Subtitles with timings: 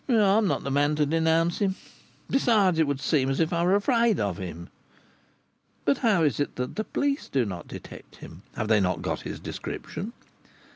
[0.09, 1.75] "I'm not the man to denounce him.
[2.27, 4.69] Besides, it would seem as if I were afraid of him."
[5.85, 8.41] "But how is it that the police do not detect him?
[8.55, 10.13] Have they not got his description?"